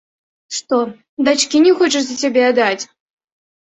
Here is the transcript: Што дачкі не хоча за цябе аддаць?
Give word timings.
Што 0.59 0.79
дачкі 1.29 1.63
не 1.69 1.77
хоча 1.83 1.99
за 2.09 2.19
цябе 2.25 2.41
аддаць? 2.51 2.77